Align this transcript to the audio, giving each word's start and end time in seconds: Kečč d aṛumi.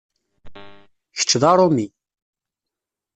Kečč 1.17 1.31
d 1.41 1.43
aṛumi. 1.51 1.87